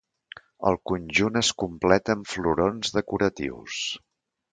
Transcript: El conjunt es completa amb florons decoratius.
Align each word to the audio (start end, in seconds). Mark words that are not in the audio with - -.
El 0.69 0.77
conjunt 0.91 1.37
es 1.41 1.51
completa 1.63 2.15
amb 2.15 2.31
florons 2.31 2.95
decoratius. 2.97 3.79